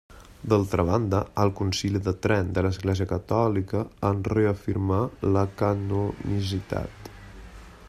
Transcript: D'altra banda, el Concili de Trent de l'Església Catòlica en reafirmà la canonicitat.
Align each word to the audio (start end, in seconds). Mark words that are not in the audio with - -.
D'altra 0.51 0.85
banda, 0.85 1.17
el 1.43 1.51
Concili 1.59 2.01
de 2.07 2.13
Trent 2.23 2.49
de 2.55 2.63
l'Església 2.67 3.07
Catòlica 3.13 3.83
en 4.09 4.25
reafirmà 4.35 4.99
la 5.37 5.47
canonicitat. 5.63 7.13